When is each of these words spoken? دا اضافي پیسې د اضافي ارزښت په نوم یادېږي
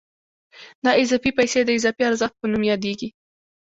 دا 0.83 0.91
اضافي 1.03 1.31
پیسې 1.37 1.59
د 1.63 1.69
اضافي 1.77 2.03
ارزښت 2.09 2.35
په 2.39 2.45
نوم 2.51 2.63
یادېږي 2.71 3.09